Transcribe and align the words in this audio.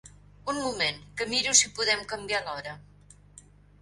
Un 0.53 0.61
moment 0.61 1.03
que 1.21 1.27
miro 1.33 1.53
si 1.61 1.71
podem 1.81 2.01
canviar 2.15 2.41
l'hora. 2.49 2.75